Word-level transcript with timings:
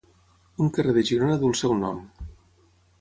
Un 0.63 0.71
carrer 0.77 0.95
de 0.95 1.03
Girona 1.09 1.37
duu 1.43 1.53
el 1.53 1.59
seu 1.63 1.77
nom. 1.85 2.01